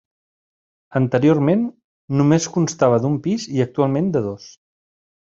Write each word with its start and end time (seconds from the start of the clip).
Anteriorment, 0.99 1.61
només 2.21 2.47
constava 2.55 2.99
d'un 3.05 3.19
pis, 3.27 3.47
i 3.59 3.63
actualment 3.67 4.09
de 4.17 4.23
dos. 4.31 4.49